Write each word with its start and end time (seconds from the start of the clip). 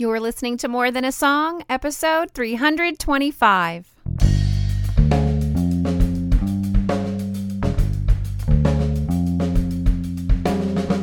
You're 0.00 0.20
listening 0.20 0.56
to 0.58 0.68
More 0.68 0.92
Than 0.92 1.04
a 1.04 1.10
Song, 1.10 1.64
episode 1.68 2.30
325. 2.30 3.94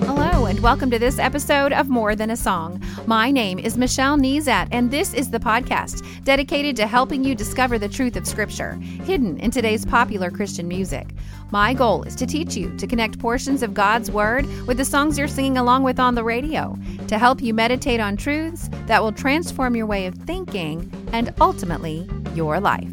Hello, 0.06 0.46
and 0.46 0.62
welcome 0.62 0.90
to 0.92 0.98
this 0.98 1.20
episode 1.20 1.74
of 1.74 1.90
More 1.90 2.16
Than 2.16 2.30
a 2.30 2.38
Song. 2.38 2.82
My 3.08 3.30
name 3.30 3.60
is 3.60 3.78
Michelle 3.78 4.18
Nezat, 4.18 4.68
and 4.72 4.90
this 4.90 5.14
is 5.14 5.30
the 5.30 5.38
podcast 5.38 6.04
dedicated 6.24 6.76
to 6.78 6.88
helping 6.88 7.24
you 7.24 7.36
discover 7.36 7.78
the 7.78 7.88
truth 7.88 8.16
of 8.16 8.26
Scripture 8.26 8.74
hidden 9.04 9.38
in 9.38 9.52
today's 9.52 9.86
popular 9.86 10.32
Christian 10.32 10.68
music. 10.68 11.10
My 11.52 11.76
goal 11.76 12.02
is 12.02 12.16
to 12.16 12.26
teach 12.26 12.56
you 12.56 12.76
to 12.78 12.88
connect 12.88 13.20
portions 13.20 13.62
of 13.62 13.76
God's 13.76 14.10
Word 14.10 14.48
with 14.66 14.78
the 14.78 14.86
songs 14.86 15.20
you're 15.20 15.28
singing 15.28 15.60
along 15.60 15.84
with 15.84 16.00
on 16.00 16.16
the 16.16 16.24
radio, 16.24 16.76
to 17.08 17.20
help 17.20 17.44
you 17.44 17.54
meditate 17.54 18.00
on 18.00 18.18
truths 18.18 18.72
that 18.88 19.04
will 19.04 19.12
transform 19.12 19.76
your 19.76 19.86
way 19.86 20.08
of 20.08 20.16
thinking 20.16 20.92
and 21.14 21.32
ultimately 21.40 22.10
your 22.34 22.60
life. 22.60 22.90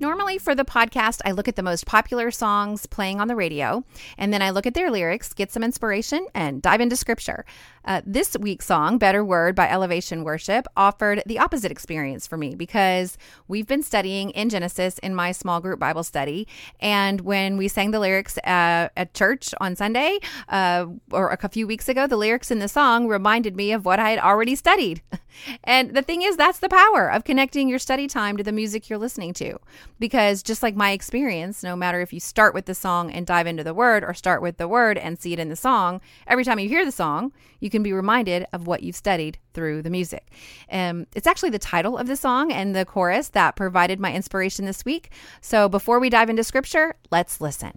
Normally, 0.00 0.38
for 0.38 0.54
the 0.54 0.64
podcast, 0.64 1.22
I 1.24 1.32
look 1.32 1.48
at 1.48 1.56
the 1.56 1.62
most 1.62 1.86
popular 1.86 2.30
songs 2.30 2.84
playing 2.84 3.20
on 3.20 3.28
the 3.28 3.36
radio, 3.36 3.84
and 4.18 4.32
then 4.32 4.42
I 4.42 4.50
look 4.50 4.66
at 4.66 4.74
their 4.74 4.90
lyrics, 4.90 5.32
get 5.32 5.50
some 5.50 5.64
inspiration, 5.64 6.26
and 6.34 6.60
dive 6.60 6.80
into 6.80 6.94
scripture. 6.94 7.46
Uh, 7.84 8.00
this 8.06 8.34
week's 8.40 8.64
song, 8.64 8.96
Better 8.96 9.22
Word 9.22 9.54
by 9.54 9.68
Elevation 9.68 10.24
Worship, 10.24 10.66
offered 10.74 11.22
the 11.26 11.38
opposite 11.38 11.70
experience 11.70 12.26
for 12.26 12.38
me 12.38 12.54
because 12.54 13.18
we've 13.46 13.66
been 13.66 13.82
studying 13.82 14.30
in 14.30 14.48
Genesis 14.48 14.98
in 15.00 15.14
my 15.14 15.32
small 15.32 15.60
group 15.60 15.78
Bible 15.78 16.02
study. 16.02 16.48
And 16.80 17.20
when 17.20 17.58
we 17.58 17.68
sang 17.68 17.90
the 17.90 18.00
lyrics 18.00 18.38
uh, 18.38 18.88
at 18.96 19.12
church 19.12 19.54
on 19.60 19.76
Sunday, 19.76 20.18
uh, 20.48 20.86
or 21.10 21.28
a 21.30 21.48
few 21.48 21.66
weeks 21.66 21.88
ago, 21.88 22.06
the 22.06 22.16
lyrics 22.16 22.50
in 22.50 22.58
the 22.58 22.68
song 22.68 23.06
reminded 23.06 23.54
me 23.54 23.72
of 23.72 23.84
what 23.84 23.98
I 23.98 24.10
had 24.10 24.18
already 24.18 24.54
studied. 24.54 25.02
and 25.64 25.94
the 25.94 26.02
thing 26.02 26.22
is, 26.22 26.38
that's 26.38 26.60
the 26.60 26.70
power 26.70 27.10
of 27.10 27.24
connecting 27.24 27.68
your 27.68 27.78
study 27.78 28.06
time 28.06 28.38
to 28.38 28.42
the 28.42 28.52
music 28.52 28.88
you're 28.88 28.98
listening 28.98 29.34
to. 29.34 29.58
Because 29.98 30.42
just 30.42 30.62
like 30.62 30.74
my 30.74 30.92
experience, 30.92 31.62
no 31.62 31.76
matter 31.76 32.00
if 32.00 32.14
you 32.14 32.20
start 32.20 32.54
with 32.54 32.64
the 32.64 32.74
song 32.74 33.10
and 33.10 33.26
dive 33.26 33.46
into 33.46 33.64
the 33.64 33.74
word 33.74 34.04
or 34.04 34.14
start 34.14 34.40
with 34.40 34.56
the 34.56 34.68
word 34.68 34.96
and 34.96 35.18
see 35.18 35.34
it 35.34 35.38
in 35.38 35.50
the 35.50 35.56
song, 35.56 36.00
every 36.26 36.44
time 36.44 36.58
you 36.58 36.68
hear 36.68 36.86
the 36.86 36.92
song, 36.92 37.30
you 37.60 37.73
can 37.74 37.82
be 37.82 37.92
reminded 37.92 38.46
of 38.52 38.68
what 38.68 38.84
you've 38.84 38.94
studied 38.94 39.36
through 39.52 39.82
the 39.82 39.90
music. 39.90 40.30
Um, 40.70 41.08
it's 41.16 41.26
actually 41.26 41.50
the 41.50 41.58
title 41.58 41.98
of 41.98 42.06
the 42.06 42.14
song 42.14 42.52
and 42.52 42.72
the 42.72 42.84
chorus 42.84 43.30
that 43.30 43.56
provided 43.56 43.98
my 43.98 44.14
inspiration 44.14 44.64
this 44.64 44.84
week. 44.84 45.10
So 45.40 45.68
before 45.68 45.98
we 45.98 46.08
dive 46.08 46.30
into 46.30 46.44
scripture, 46.44 46.94
let's 47.10 47.40
listen. 47.40 47.76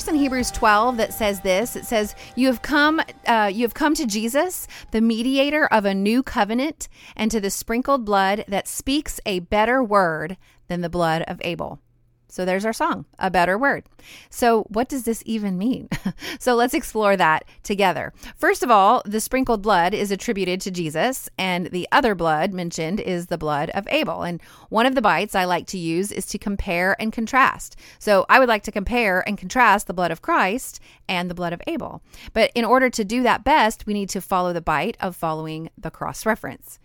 Verse 0.00 0.08
in 0.08 0.14
Hebrews 0.14 0.50
12 0.52 0.96
that 0.96 1.12
says 1.12 1.40
this. 1.40 1.76
It 1.76 1.84
says, 1.84 2.14
"You 2.34 2.46
have 2.46 2.62
come, 2.62 3.02
uh, 3.26 3.50
you 3.52 3.62
have 3.62 3.74
come 3.74 3.94
to 3.94 4.06
Jesus, 4.06 4.66
the 4.92 5.02
mediator 5.02 5.66
of 5.66 5.84
a 5.84 5.92
new 5.92 6.22
covenant, 6.22 6.88
and 7.16 7.30
to 7.30 7.38
the 7.38 7.50
sprinkled 7.50 8.06
blood 8.06 8.44
that 8.48 8.66
speaks 8.66 9.20
a 9.26 9.40
better 9.40 9.84
word 9.84 10.38
than 10.68 10.80
the 10.80 10.88
blood 10.88 11.22
of 11.28 11.38
Abel." 11.44 11.80
So 12.30 12.44
there's 12.44 12.64
our 12.64 12.72
song, 12.72 13.06
A 13.18 13.30
Better 13.30 13.58
Word. 13.58 13.84
So, 14.30 14.62
what 14.68 14.88
does 14.88 15.02
this 15.02 15.22
even 15.26 15.58
mean? 15.58 15.88
so, 16.38 16.54
let's 16.54 16.74
explore 16.74 17.16
that 17.16 17.44
together. 17.62 18.12
First 18.36 18.62
of 18.62 18.70
all, 18.70 19.02
the 19.04 19.20
sprinkled 19.20 19.62
blood 19.62 19.92
is 19.92 20.10
attributed 20.10 20.60
to 20.62 20.70
Jesus, 20.70 21.28
and 21.36 21.66
the 21.66 21.88
other 21.90 22.14
blood 22.14 22.54
mentioned 22.54 23.00
is 23.00 23.26
the 23.26 23.36
blood 23.36 23.70
of 23.70 23.86
Abel. 23.90 24.22
And 24.22 24.40
one 24.68 24.86
of 24.86 24.94
the 24.94 25.02
bites 25.02 25.34
I 25.34 25.44
like 25.44 25.66
to 25.68 25.78
use 25.78 26.12
is 26.12 26.24
to 26.26 26.38
compare 26.38 26.96
and 27.00 27.12
contrast. 27.12 27.76
So, 27.98 28.24
I 28.28 28.38
would 28.38 28.48
like 28.48 28.62
to 28.64 28.72
compare 28.72 29.26
and 29.28 29.36
contrast 29.36 29.88
the 29.88 29.94
blood 29.94 30.12
of 30.12 30.22
Christ 30.22 30.80
and 31.08 31.28
the 31.28 31.34
blood 31.34 31.52
of 31.52 31.62
Abel. 31.66 32.00
But 32.32 32.52
in 32.54 32.64
order 32.64 32.88
to 32.90 33.04
do 33.04 33.24
that 33.24 33.44
best, 33.44 33.86
we 33.86 33.94
need 33.94 34.08
to 34.10 34.20
follow 34.20 34.52
the 34.52 34.60
bite 34.60 34.96
of 35.00 35.16
following 35.16 35.70
the 35.76 35.90
cross 35.90 36.24
reference. 36.24 36.78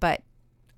But 0.00 0.22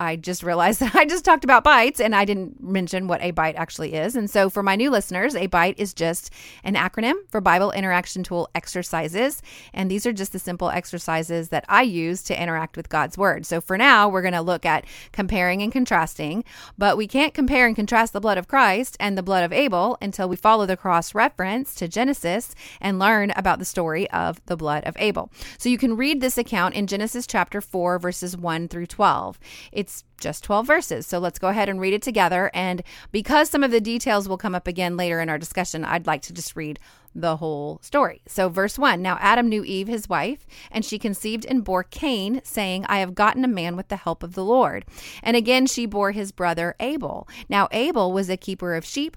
I 0.00 0.16
just 0.16 0.42
realized 0.42 0.80
that 0.80 0.94
I 0.96 1.04
just 1.04 1.24
talked 1.24 1.44
about 1.44 1.62
bites 1.62 2.00
and 2.00 2.16
I 2.16 2.24
didn't 2.24 2.60
mention 2.62 3.06
what 3.06 3.22
a 3.22 3.30
bite 3.30 3.54
actually 3.56 3.94
is. 3.94 4.16
And 4.16 4.28
so, 4.28 4.48
for 4.48 4.62
my 4.62 4.74
new 4.74 4.90
listeners, 4.90 5.36
a 5.36 5.46
bite 5.46 5.78
is 5.78 5.92
just 5.92 6.30
an 6.64 6.74
acronym 6.74 7.14
for 7.28 7.40
Bible 7.40 7.70
Interaction 7.72 8.22
Tool 8.24 8.48
exercises. 8.54 9.42
And 9.74 9.90
these 9.90 10.06
are 10.06 10.12
just 10.12 10.32
the 10.32 10.38
simple 10.38 10.70
exercises 10.70 11.50
that 11.50 11.66
I 11.68 11.82
use 11.82 12.22
to 12.24 12.42
interact 12.42 12.76
with 12.76 12.88
God's 12.88 13.18
Word. 13.18 13.44
So, 13.44 13.60
for 13.60 13.76
now, 13.76 14.08
we're 14.08 14.22
going 14.22 14.32
to 14.32 14.40
look 14.40 14.64
at 14.64 14.86
comparing 15.12 15.62
and 15.62 15.70
contrasting, 15.70 16.44
but 16.78 16.96
we 16.96 17.06
can't 17.06 17.34
compare 17.34 17.66
and 17.66 17.76
contrast 17.76 18.14
the 18.14 18.20
blood 18.20 18.38
of 18.38 18.48
Christ 18.48 18.96
and 18.98 19.18
the 19.18 19.22
blood 19.22 19.44
of 19.44 19.52
Abel 19.52 19.98
until 20.00 20.28
we 20.28 20.36
follow 20.36 20.64
the 20.64 20.76
cross 20.76 21.14
reference 21.14 21.74
to 21.74 21.86
Genesis 21.86 22.54
and 22.80 22.98
learn 22.98 23.32
about 23.36 23.58
the 23.58 23.64
story 23.66 24.08
of 24.10 24.44
the 24.46 24.56
blood 24.56 24.82
of 24.84 24.96
Abel. 24.98 25.30
So, 25.58 25.68
you 25.68 25.76
can 25.76 25.96
read 25.96 26.22
this 26.22 26.38
account 26.38 26.74
in 26.74 26.86
Genesis 26.86 27.26
chapter 27.26 27.60
4, 27.60 27.98
verses 27.98 28.34
1 28.34 28.68
through 28.68 28.86
12. 28.86 29.38
It's 29.72 29.89
it's 29.90 30.04
just 30.20 30.44
12 30.44 30.66
verses. 30.66 31.06
So 31.06 31.18
let's 31.18 31.38
go 31.38 31.48
ahead 31.48 31.68
and 31.68 31.80
read 31.80 31.94
it 31.94 32.02
together. 32.02 32.50
And 32.54 32.82
because 33.10 33.50
some 33.50 33.64
of 33.64 33.70
the 33.70 33.80
details 33.80 34.28
will 34.28 34.36
come 34.36 34.54
up 34.54 34.68
again 34.68 34.96
later 34.96 35.20
in 35.20 35.28
our 35.28 35.38
discussion, 35.38 35.84
I'd 35.84 36.06
like 36.06 36.22
to 36.22 36.32
just 36.32 36.54
read 36.54 36.78
the 37.12 37.38
whole 37.38 37.80
story. 37.82 38.22
So, 38.28 38.48
verse 38.48 38.78
1 38.78 39.02
Now 39.02 39.18
Adam 39.20 39.48
knew 39.48 39.64
Eve, 39.64 39.88
his 39.88 40.08
wife, 40.08 40.46
and 40.70 40.84
she 40.84 40.96
conceived 40.96 41.44
and 41.44 41.64
bore 41.64 41.82
Cain, 41.82 42.40
saying, 42.44 42.86
I 42.88 43.00
have 43.00 43.16
gotten 43.16 43.44
a 43.44 43.48
man 43.48 43.76
with 43.76 43.88
the 43.88 43.96
help 43.96 44.22
of 44.22 44.34
the 44.34 44.44
Lord. 44.44 44.84
And 45.22 45.36
again 45.36 45.66
she 45.66 45.86
bore 45.86 46.12
his 46.12 46.30
brother 46.30 46.76
Abel. 46.78 47.26
Now 47.48 47.66
Abel 47.72 48.12
was 48.12 48.30
a 48.30 48.36
keeper 48.36 48.76
of 48.76 48.84
sheep 48.84 49.16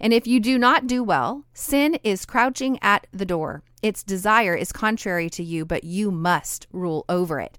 And 0.00 0.12
if 0.12 0.26
you 0.26 0.40
do 0.40 0.58
not 0.58 0.86
do 0.86 1.02
well, 1.02 1.44
sin 1.52 1.98
is 2.02 2.24
crouching 2.24 2.78
at 2.82 3.06
the 3.12 3.26
door. 3.26 3.62
Its 3.82 4.02
desire 4.02 4.54
is 4.54 4.72
contrary 4.72 5.28
to 5.30 5.42
you, 5.42 5.64
but 5.64 5.84
you 5.84 6.10
must 6.10 6.66
rule 6.72 7.04
over 7.08 7.40
it. 7.40 7.58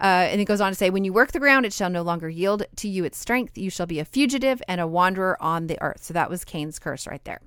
Uh, 0.00 0.28
and 0.30 0.40
it 0.40 0.44
goes 0.46 0.60
on 0.60 0.72
to 0.72 0.74
say, 0.74 0.90
When 0.90 1.04
you 1.04 1.12
work 1.12 1.32
the 1.32 1.40
ground, 1.40 1.66
it 1.66 1.72
shall 1.72 1.90
no 1.90 2.02
longer 2.02 2.28
yield 2.28 2.64
to 2.76 2.88
you 2.88 3.04
its 3.04 3.18
strength. 3.18 3.58
You 3.58 3.70
shall 3.70 3.86
be 3.86 3.98
a 3.98 4.04
fugitive 4.04 4.62
and 4.68 4.80
a 4.80 4.86
wanderer 4.86 5.36
on 5.42 5.66
the 5.66 5.80
earth. 5.80 6.04
So 6.04 6.14
that 6.14 6.30
was 6.30 6.44
Cain's 6.44 6.78
curse 6.78 7.06
right 7.06 7.24
there. 7.24 7.40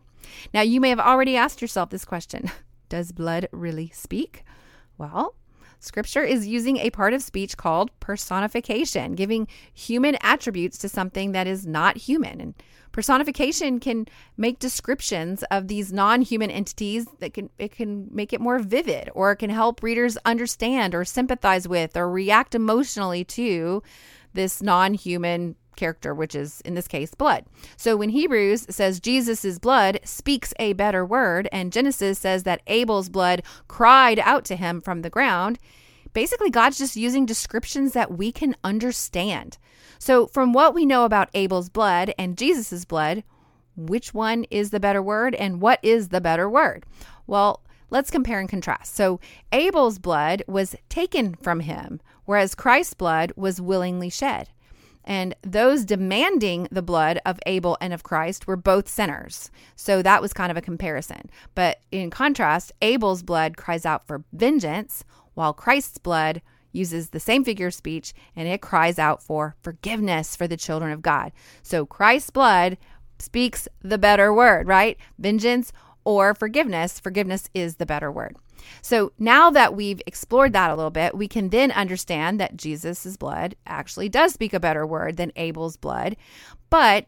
Now, 0.53 0.61
you 0.61 0.79
may 0.79 0.89
have 0.89 0.99
already 0.99 1.35
asked 1.35 1.61
yourself 1.61 1.89
this 1.89 2.05
question 2.05 2.51
Does 2.89 3.11
blood 3.11 3.47
really 3.51 3.89
speak? 3.93 4.43
Well, 4.97 5.35
Scripture 5.83 6.23
is 6.23 6.47
using 6.47 6.77
a 6.77 6.89
part 6.91 7.13
of 7.13 7.21
speech 7.21 7.57
called 7.57 7.91
personification, 7.99 9.15
giving 9.15 9.49
human 9.73 10.17
attributes 10.21 10.77
to 10.77 10.87
something 10.87 11.33
that 11.33 11.45
is 11.45 11.67
not 11.67 11.97
human. 11.97 12.39
And 12.39 12.53
personification 12.93 13.81
can 13.81 14.07
make 14.37 14.59
descriptions 14.59 15.43
of 15.51 15.67
these 15.67 15.91
non-human 15.91 16.49
entities 16.49 17.05
that 17.19 17.33
can 17.33 17.49
it 17.57 17.73
can 17.73 18.07
make 18.11 18.31
it 18.31 18.39
more 18.39 18.59
vivid 18.59 19.09
or 19.13 19.33
it 19.33 19.37
can 19.37 19.49
help 19.49 19.83
readers 19.83 20.17
understand 20.23 20.95
or 20.95 21.03
sympathize 21.03 21.67
with 21.67 21.97
or 21.97 22.09
react 22.09 22.55
emotionally 22.55 23.25
to 23.25 23.83
this 24.33 24.61
non-human 24.61 25.55
character, 25.75 26.13
which 26.13 26.35
is 26.35 26.61
in 26.61 26.73
this 26.73 26.87
case 26.87 27.13
blood. 27.13 27.45
So 27.77 27.97
when 27.97 28.09
Hebrews 28.09 28.67
says 28.69 28.99
Jesus' 28.99 29.59
blood 29.59 29.99
speaks 30.03 30.53
a 30.59 30.73
better 30.73 31.05
word, 31.05 31.47
and 31.51 31.71
Genesis 31.71 32.19
says 32.19 32.43
that 32.43 32.61
Abel's 32.67 33.09
blood 33.09 33.43
cried 33.67 34.19
out 34.19 34.45
to 34.45 34.55
him 34.55 34.81
from 34.81 35.01
the 35.01 35.09
ground, 35.09 35.59
basically 36.13 36.49
God's 36.49 36.77
just 36.77 36.95
using 36.95 37.25
descriptions 37.25 37.93
that 37.93 38.17
we 38.17 38.31
can 38.31 38.55
understand. 38.63 39.57
So 39.99 40.27
from 40.27 40.53
what 40.53 40.73
we 40.73 40.85
know 40.85 41.05
about 41.05 41.29
Abel's 41.33 41.69
blood 41.69 42.13
and 42.17 42.37
Jesus' 42.37 42.85
blood, 42.85 43.23
which 43.75 44.13
one 44.13 44.43
is 44.51 44.69
the 44.69 44.79
better 44.79 45.01
word 45.01 45.33
and 45.35 45.61
what 45.61 45.79
is 45.81 46.09
the 46.09 46.21
better 46.21 46.49
word? 46.49 46.85
Well, 47.25 47.63
let's 47.89 48.11
compare 48.11 48.39
and 48.39 48.49
contrast. 48.49 48.95
So 48.95 49.19
Abel's 49.51 49.99
blood 49.99 50.43
was 50.47 50.75
taken 50.89 51.35
from 51.35 51.61
him, 51.61 52.01
whereas 52.25 52.55
Christ's 52.55 52.93
blood 52.93 53.31
was 53.35 53.61
willingly 53.61 54.09
shed. 54.09 54.49
And 55.03 55.35
those 55.41 55.85
demanding 55.85 56.67
the 56.71 56.81
blood 56.81 57.19
of 57.25 57.39
Abel 57.45 57.77
and 57.81 57.93
of 57.93 58.03
Christ 58.03 58.47
were 58.47 58.55
both 58.55 58.87
sinners. 58.87 59.51
So 59.75 60.01
that 60.01 60.21
was 60.21 60.33
kind 60.33 60.51
of 60.51 60.57
a 60.57 60.61
comparison. 60.61 61.29
But 61.55 61.79
in 61.91 62.09
contrast, 62.09 62.71
Abel's 62.81 63.23
blood 63.23 63.57
cries 63.57 63.85
out 63.85 64.07
for 64.07 64.23
vengeance, 64.31 65.03
while 65.33 65.53
Christ's 65.53 65.97
blood 65.97 66.41
uses 66.71 67.09
the 67.09 67.19
same 67.19 67.43
figure 67.43 67.67
of 67.67 67.73
speech 67.73 68.13
and 68.35 68.47
it 68.47 68.61
cries 68.61 68.97
out 68.97 69.21
for 69.21 69.55
forgiveness 69.61 70.35
for 70.35 70.47
the 70.47 70.57
children 70.57 70.91
of 70.91 71.01
God. 71.01 71.31
So 71.61 71.85
Christ's 71.85 72.31
blood 72.31 72.77
speaks 73.19 73.67
the 73.81 73.97
better 73.97 74.33
word, 74.33 74.67
right? 74.67 74.97
Vengeance 75.19 75.71
or 76.05 76.33
forgiveness. 76.33 76.99
Forgiveness 76.99 77.49
is 77.53 77.75
the 77.75 77.85
better 77.85 78.11
word. 78.11 78.35
So 78.81 79.11
now 79.19 79.49
that 79.51 79.75
we've 79.75 80.01
explored 80.05 80.53
that 80.53 80.71
a 80.71 80.75
little 80.75 80.91
bit, 80.91 81.15
we 81.15 81.27
can 81.27 81.49
then 81.49 81.71
understand 81.71 82.39
that 82.39 82.55
Jesus' 82.57 83.17
blood 83.17 83.55
actually 83.65 84.09
does 84.09 84.33
speak 84.33 84.53
a 84.53 84.59
better 84.59 84.85
word 84.85 85.17
than 85.17 85.31
Abel's 85.35 85.77
blood. 85.77 86.15
But 86.69 87.07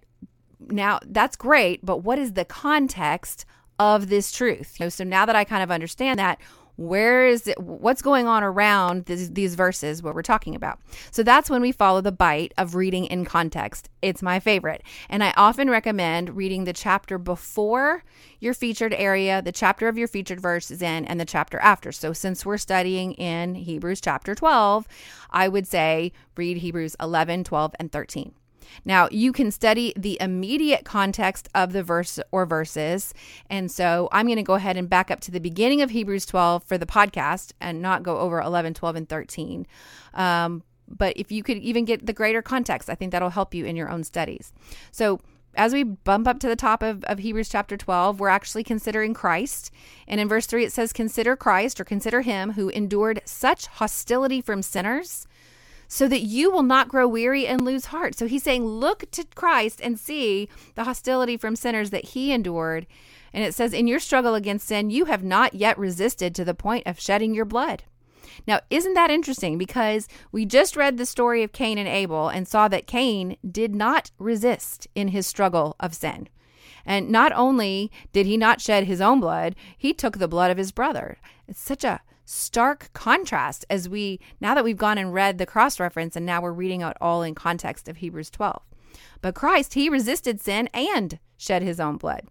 now 0.59 0.99
that's 1.05 1.35
great, 1.35 1.85
but 1.85 1.99
what 1.99 2.19
is 2.19 2.33
the 2.33 2.45
context 2.45 3.45
of 3.79 4.09
this 4.09 4.31
truth? 4.31 4.77
So 4.89 5.03
now 5.03 5.25
that 5.25 5.35
I 5.35 5.43
kind 5.43 5.63
of 5.63 5.71
understand 5.71 6.19
that, 6.19 6.39
where 6.75 7.25
is 7.27 7.47
it 7.47 7.59
what's 7.59 8.01
going 8.01 8.27
on 8.27 8.43
around 8.43 9.05
these, 9.05 9.55
verses 9.55 10.03
what 10.03 10.15
we're 10.15 10.21
talking 10.21 10.55
about. 10.55 10.79
So 11.11 11.23
that's 11.23 11.49
when 11.49 11.61
we 11.61 11.71
follow 11.71 12.01
the 12.01 12.11
bite 12.11 12.53
of 12.57 12.75
reading 12.75 13.05
in 13.05 13.23
context. 13.23 13.89
It's 14.01 14.21
my 14.21 14.39
favorite. 14.39 14.83
And 15.09 15.23
i 15.23 15.33
often 15.37 15.69
recommend 15.69 16.35
reading 16.35 16.65
the 16.65 16.73
chapter 16.73 17.17
before 17.17 18.03
your 18.39 18.53
featured 18.53 18.93
area 18.93 19.41
the 19.41 19.51
chapter 19.51 19.87
of 19.87 19.97
your 19.97 20.07
featured 20.07 20.39
verse 20.39 20.71
is 20.71 20.81
in 20.81 21.05
and 21.05 21.19
the 21.19 21.25
chapter 21.25 21.59
after. 21.59 21.91
So 21.91 22.11
since 22.13 22.45
we're 22.45 22.57
studying 22.57 23.13
in 23.13 23.55
hebrews 23.55 24.01
chapter 24.01 24.35
12 24.35 24.87
i 25.31 25.47
would 25.47 25.67
say 25.67 26.11
read 26.35 26.57
hebrews 26.57 26.95
11 26.99 27.43
12 27.43 27.75
and 27.79 27.91
13 27.91 28.33
now, 28.83 29.07
you 29.11 29.31
can 29.31 29.51
study 29.51 29.93
the 29.95 30.17
immediate 30.21 30.85
context 30.85 31.49
of 31.55 31.73
the 31.73 31.83
verse 31.83 32.19
or 32.31 32.45
verses. 32.45 33.13
And 33.49 33.71
so 33.71 34.09
I'm 34.11 34.25
going 34.25 34.37
to 34.37 34.43
go 34.43 34.55
ahead 34.55 34.77
and 34.77 34.89
back 34.89 35.09
up 35.11 35.19
to 35.21 35.31
the 35.31 35.39
beginning 35.39 35.81
of 35.81 35.91
Hebrews 35.91 36.25
12 36.25 36.63
for 36.63 36.77
the 36.77 36.85
podcast 36.85 37.53
and 37.59 37.81
not 37.81 38.03
go 38.03 38.17
over 38.17 38.41
11, 38.41 38.73
12, 38.73 38.95
and 38.95 39.09
13. 39.09 39.67
Um, 40.13 40.63
but 40.87 41.13
if 41.15 41.31
you 41.31 41.43
could 41.43 41.57
even 41.57 41.85
get 41.85 42.05
the 42.05 42.13
greater 42.13 42.41
context, 42.41 42.89
I 42.89 42.95
think 42.95 43.11
that'll 43.11 43.29
help 43.29 43.53
you 43.53 43.65
in 43.65 43.75
your 43.75 43.89
own 43.89 44.03
studies. 44.03 44.53
So, 44.91 45.19
as 45.57 45.71
we 45.71 45.83
bump 45.83 46.27
up 46.27 46.39
to 46.39 46.49
the 46.49 46.57
top 46.57 46.83
of, 46.83 47.01
of 47.05 47.19
Hebrews 47.19 47.47
chapter 47.47 47.77
12, 47.77 48.19
we're 48.19 48.27
actually 48.27 48.65
considering 48.65 49.13
Christ. 49.13 49.71
And 50.05 50.19
in 50.19 50.27
verse 50.27 50.45
3, 50.47 50.65
it 50.65 50.73
says, 50.73 50.91
Consider 50.91 51.37
Christ 51.37 51.79
or 51.79 51.85
consider 51.85 52.21
him 52.21 52.51
who 52.51 52.67
endured 52.69 53.21
such 53.23 53.67
hostility 53.67 54.41
from 54.41 54.61
sinners 54.61 55.27
so 55.95 56.09
that 56.09 56.23
you 56.23 56.51
will 56.51 56.61
not 56.61 56.89
grow 56.89 57.07
weary 57.07 57.47
and 57.47 57.61
lose 57.61 57.85
heart. 57.85 58.15
So 58.15 58.27
he's 58.27 58.43
saying, 58.43 58.65
look 58.65 59.09
to 59.11 59.23
Christ 59.33 59.79
and 59.81 59.97
see 59.97 60.49
the 60.75 60.83
hostility 60.83 61.37
from 61.37 61.55
sinners 61.55 61.89
that 61.91 62.07
he 62.07 62.33
endured. 62.33 62.85
And 63.31 63.45
it 63.45 63.55
says, 63.55 63.71
in 63.71 63.87
your 63.87 64.01
struggle 64.01 64.35
against 64.35 64.67
sin, 64.67 64.89
you 64.89 65.05
have 65.05 65.23
not 65.23 65.53
yet 65.53 65.77
resisted 65.77 66.35
to 66.35 66.43
the 66.43 66.53
point 66.53 66.85
of 66.85 66.99
shedding 66.99 67.33
your 67.33 67.45
blood. 67.45 67.83
Now, 68.45 68.59
isn't 68.69 68.93
that 68.95 69.09
interesting? 69.09 69.57
Because 69.57 70.09
we 70.33 70.45
just 70.45 70.75
read 70.75 70.97
the 70.97 71.05
story 71.05 71.43
of 71.43 71.53
Cain 71.53 71.77
and 71.77 71.87
Abel 71.87 72.27
and 72.27 72.45
saw 72.45 72.67
that 72.67 72.87
Cain 72.87 73.37
did 73.49 73.73
not 73.73 74.11
resist 74.19 74.89
in 74.95 75.07
his 75.07 75.25
struggle 75.25 75.77
of 75.79 75.95
sin. 75.95 76.27
And 76.85 77.09
not 77.09 77.31
only 77.31 77.89
did 78.11 78.25
he 78.25 78.35
not 78.35 78.59
shed 78.59 78.83
his 78.83 78.99
own 78.99 79.21
blood, 79.21 79.55
he 79.77 79.93
took 79.93 80.17
the 80.17 80.27
blood 80.27 80.51
of 80.51 80.57
his 80.57 80.73
brother. 80.73 81.19
It's 81.47 81.61
such 81.61 81.85
a 81.85 82.01
stark 82.25 82.91
contrast 82.93 83.65
as 83.69 83.87
we 83.87 84.19
now 84.41 84.55
that 84.55 84.63
we've 84.63 84.77
gone 84.77 84.97
and 84.97 85.13
read 85.13 85.37
the 85.37 85.45
cross 85.45 85.79
reference 85.79 86.15
and 86.15 86.25
now 86.25 86.41
we're 86.41 86.51
reading 86.51 86.83
out 86.83 86.97
all 86.99 87.23
in 87.23 87.35
context 87.35 87.87
of 87.87 87.97
Hebrews 87.97 88.29
12. 88.31 88.61
But 89.21 89.35
Christ, 89.35 89.75
he 89.75 89.89
resisted 89.89 90.41
sin 90.41 90.69
and 90.73 91.19
shed 91.37 91.61
his 91.61 91.79
own 91.79 91.97
blood. 91.97 92.23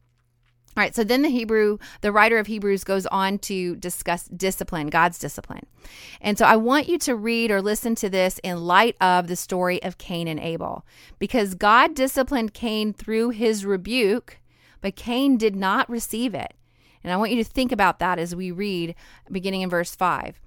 All 0.76 0.82
right, 0.82 0.94
so 0.94 1.04
then 1.04 1.22
the 1.22 1.28
Hebrew, 1.28 1.78
the 2.00 2.10
writer 2.10 2.38
of 2.38 2.48
Hebrews 2.48 2.82
goes 2.82 3.06
on 3.06 3.38
to 3.40 3.76
discuss 3.76 4.24
discipline, 4.24 4.88
God's 4.88 5.20
discipline. 5.20 5.66
And 6.20 6.36
so 6.36 6.46
I 6.46 6.56
want 6.56 6.88
you 6.88 6.98
to 6.98 7.14
read 7.14 7.52
or 7.52 7.62
listen 7.62 7.94
to 7.96 8.10
this 8.10 8.40
in 8.42 8.64
light 8.64 8.96
of 9.00 9.28
the 9.28 9.36
story 9.36 9.80
of 9.84 9.98
Cain 9.98 10.26
and 10.26 10.40
Abel, 10.40 10.84
because 11.20 11.54
God 11.54 11.94
disciplined 11.94 12.54
Cain 12.54 12.92
through 12.92 13.30
his 13.30 13.64
rebuke, 13.64 14.40
but 14.80 14.96
Cain 14.96 15.36
did 15.36 15.54
not 15.54 15.88
receive 15.88 16.34
it. 16.34 16.54
And 17.04 17.12
I 17.12 17.16
want 17.16 17.30
you 17.30 17.36
to 17.36 17.48
think 17.48 17.70
about 17.70 18.00
that 18.00 18.18
as 18.18 18.34
we 18.34 18.50
read 18.50 18.94
beginning 19.30 19.60
in 19.60 19.70
verse 19.70 19.94
5. 19.94 20.40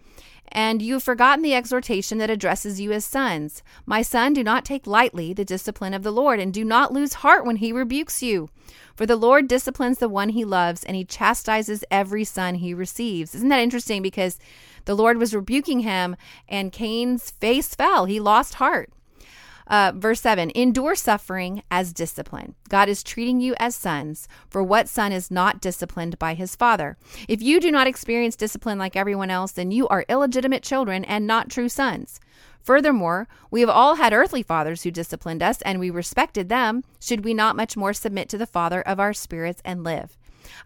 And 0.50 0.82
you 0.82 0.94
have 0.94 1.04
forgotten 1.04 1.44
the 1.44 1.54
exhortation 1.54 2.18
that 2.18 2.30
addresses 2.30 2.80
you 2.80 2.92
as 2.92 3.06
sons. 3.06 3.62
My 3.86 4.02
son, 4.02 4.34
do 4.34 4.44
not 4.44 4.66
take 4.66 4.88
lightly 4.88 5.34
the 5.34 5.46
discipline 5.46 5.94
of 5.94 6.04
the 6.04 6.12
Lord, 6.12 6.40
and 6.40 6.54
do 6.54 6.64
not 6.64 6.94
lose 6.94 7.16
heart 7.16 7.46
when 7.46 7.58
he 7.58 7.72
rebukes 7.72 8.24
you. 8.24 8.50
For 8.96 9.06
the 9.06 9.18
Lord 9.18 9.48
disciplines 9.48 10.00
the 10.00 10.10
one 10.10 10.30
he 10.30 10.46
loves, 10.46 10.84
and 10.84 10.96
he 10.96 11.04
chastises 11.04 11.84
every 11.92 12.24
son 12.24 12.56
he 12.56 12.74
receives. 12.74 13.36
Isn't 13.36 13.50
that 13.50 13.60
interesting? 13.60 14.02
Because 14.02 14.40
the 14.86 14.96
Lord 14.96 15.18
was 15.18 15.36
rebuking 15.36 15.82
him, 15.82 16.16
and 16.48 16.72
Cain's 16.72 17.30
face 17.30 17.76
fell. 17.76 18.06
He 18.06 18.20
lost 18.20 18.56
heart. 18.56 18.90
Uh, 19.68 19.92
verse 19.96 20.22
7 20.22 20.52
Endure 20.56 20.96
suffering 20.96 21.62
as 21.70 21.94
discipline. 21.94 22.56
God 22.70 22.90
is 22.90 23.04
treating 23.04 23.42
you 23.42 23.54
as 23.60 23.76
sons, 23.76 24.28
for 24.50 24.64
what 24.64 24.88
son 24.88 25.12
is 25.12 25.30
not 25.30 25.62
disciplined 25.62 26.18
by 26.18 26.34
his 26.34 26.56
father? 26.56 26.98
If 27.28 27.42
you 27.42 27.60
do 27.60 27.72
not 27.72 27.88
experience 27.88 28.36
discipline 28.36 28.80
like 28.80 28.96
everyone 28.96 29.30
else, 29.30 29.52
then 29.52 29.72
you 29.72 29.88
are 29.90 30.06
illegitimate 30.08 30.64
children 30.64 31.04
and 31.06 31.28
not 31.28 31.50
true 31.50 31.70
sons. 31.70 32.20
Furthermore, 32.62 33.28
we 33.50 33.62
have 33.62 33.70
all 33.70 33.96
had 33.96 34.14
earthly 34.14 34.44
fathers 34.44 34.84
who 34.84 34.92
disciplined 34.92 35.42
us, 35.42 35.62
and 35.62 35.80
we 35.80 35.90
respected 35.90 36.50
them. 36.50 36.84
Should 37.00 37.24
we 37.24 37.34
not 37.34 37.56
much 37.56 37.78
more 37.78 37.94
submit 37.94 38.28
to 38.30 38.38
the 38.38 38.46
Father 38.46 38.82
of 38.82 39.00
our 39.00 39.14
spirits 39.14 39.62
and 39.64 39.84
live? 39.84 40.18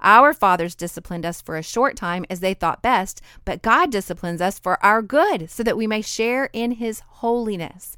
Our 0.02 0.34
fathers 0.34 0.76
disciplined 0.76 1.26
us 1.26 1.42
for 1.42 1.58
a 1.58 1.64
short 1.64 1.96
time 1.96 2.26
as 2.30 2.40
they 2.40 2.54
thought 2.54 2.82
best, 2.82 3.22
but 3.46 3.62
God 3.62 3.92
disciplines 3.92 4.42
us 4.42 4.58
for 4.58 4.84
our 4.84 5.02
good, 5.02 5.50
so 5.50 5.64
that 5.64 5.78
we 5.78 5.88
may 5.88 6.02
share 6.02 6.50
in 6.54 6.72
his 6.72 7.02
holiness. 7.02 7.98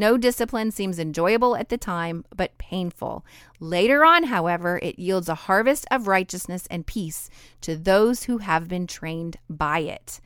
No 0.00 0.16
discipline 0.16 0.70
seems 0.70 0.98
enjoyable 0.98 1.54
at 1.54 1.68
the 1.68 1.76
time, 1.76 2.24
but 2.34 2.56
painful. 2.56 3.22
Later 3.60 4.02
on, 4.02 4.24
however, 4.24 4.80
it 4.82 4.98
yields 4.98 5.28
a 5.28 5.34
harvest 5.34 5.84
of 5.90 6.06
righteousness 6.06 6.66
and 6.70 6.86
peace 6.86 7.28
to 7.60 7.76
those 7.76 8.22
who 8.22 8.38
have 8.38 8.66
been 8.66 8.86
trained 8.86 9.36
by 9.50 9.80
it. 9.80 10.22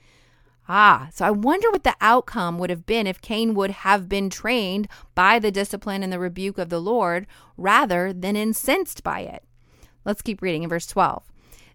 Ah, 0.69 1.09
so 1.13 1.25
I 1.25 1.33
wonder 1.33 1.73
what 1.73 1.83
the 1.83 1.97
outcome 2.01 2.57
would 2.61 2.71
have 2.71 2.87
been 2.87 3.09
if 3.09 3.21
Cain 3.21 3.53
would 3.55 3.73
have 3.73 4.09
been 4.09 4.31
trained 4.31 4.87
by 5.17 5.41
the 5.41 5.51
discipline 5.51 6.05
and 6.05 6.13
the 6.13 6.21
rebuke 6.21 6.59
of 6.59 6.69
the 6.69 6.81
Lord 6.81 7.27
rather 7.57 8.13
than 8.13 8.37
incensed 8.37 9.03
by 9.03 9.23
it. 9.23 9.43
Let's 10.05 10.23
keep 10.23 10.41
reading 10.41 10.63
in 10.63 10.69
verse 10.69 10.87
12. 10.87 11.25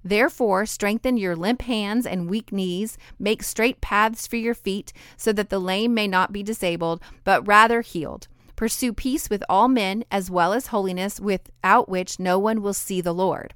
Therefore, 0.04 0.66
strengthen 0.66 1.18
your 1.18 1.36
limp 1.36 1.64
hands 1.64 2.06
and 2.06 2.30
weak 2.30 2.52
knees, 2.52 2.98
make 3.18 3.44
straight 3.44 3.82
paths 3.82 4.26
for 4.26 4.38
your 4.38 4.54
feet, 4.54 4.94
so 5.18 5.34
that 5.34 5.50
the 5.50 5.60
lame 5.60 5.94
may 5.94 6.08
not 6.08 6.32
be 6.32 6.44
disabled, 6.44 7.02
but 7.24 7.48
rather 7.48 7.82
healed. 7.82 8.28
Pursue 8.56 8.94
peace 8.94 9.30
with 9.30 9.44
all 9.48 9.68
men, 9.68 10.04
as 10.12 10.30
well 10.30 10.54
as 10.54 10.68
holiness, 10.68 11.20
without 11.20 11.90
which 11.90 12.20
no 12.20 12.38
one 12.40 12.62
will 12.62 12.74
see 12.74 13.02
the 13.02 13.14
Lord. 13.14 13.54